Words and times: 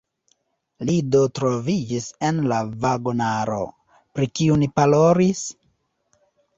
Li 0.89 0.95
do 1.15 1.21
troviĝis 1.39 2.09
en 2.31 2.41
la 2.53 2.59
vagonaro, 2.87 3.61
pri 4.17 4.33
kiu 4.37 4.61
ni 4.65 4.75
parolis? 4.81 5.49